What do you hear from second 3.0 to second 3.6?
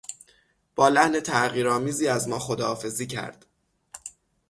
کرد.